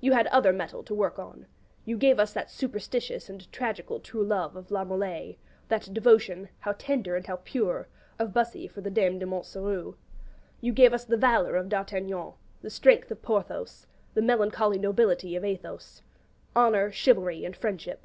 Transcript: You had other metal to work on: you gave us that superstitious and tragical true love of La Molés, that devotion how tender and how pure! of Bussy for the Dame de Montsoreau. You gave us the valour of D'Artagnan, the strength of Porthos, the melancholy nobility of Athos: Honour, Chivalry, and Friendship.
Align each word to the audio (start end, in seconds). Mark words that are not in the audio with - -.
You 0.00 0.10
had 0.12 0.26
other 0.26 0.52
metal 0.52 0.82
to 0.82 0.92
work 0.92 1.20
on: 1.20 1.46
you 1.84 1.96
gave 1.96 2.18
us 2.18 2.32
that 2.32 2.50
superstitious 2.50 3.30
and 3.30 3.46
tragical 3.52 4.00
true 4.00 4.24
love 4.24 4.56
of 4.56 4.72
La 4.72 4.84
Molés, 4.84 5.36
that 5.68 5.94
devotion 5.94 6.48
how 6.58 6.72
tender 6.72 7.14
and 7.14 7.24
how 7.28 7.36
pure! 7.36 7.86
of 8.18 8.32
Bussy 8.32 8.66
for 8.66 8.80
the 8.80 8.90
Dame 8.90 9.20
de 9.20 9.26
Montsoreau. 9.26 9.94
You 10.60 10.72
gave 10.72 10.92
us 10.92 11.04
the 11.04 11.16
valour 11.16 11.54
of 11.54 11.68
D'Artagnan, 11.68 12.32
the 12.60 12.70
strength 12.70 13.12
of 13.12 13.22
Porthos, 13.22 13.86
the 14.14 14.20
melancholy 14.20 14.78
nobility 14.80 15.36
of 15.36 15.44
Athos: 15.44 16.02
Honour, 16.56 16.90
Chivalry, 16.90 17.44
and 17.44 17.54
Friendship. 17.54 18.04